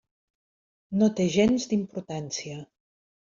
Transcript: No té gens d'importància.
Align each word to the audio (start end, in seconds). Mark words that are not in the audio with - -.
No 1.01 1.09
té 1.19 1.27
gens 1.35 1.67
d'importància. 1.73 2.57